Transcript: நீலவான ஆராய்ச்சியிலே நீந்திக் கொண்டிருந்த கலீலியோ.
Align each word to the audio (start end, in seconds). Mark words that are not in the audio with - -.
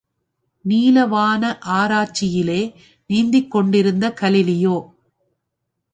நீலவான 0.65 1.43
ஆராய்ச்சியிலே 1.73 2.61
நீந்திக் 3.09 3.51
கொண்டிருந்த 3.51 4.13
கலீலியோ. 4.21 4.77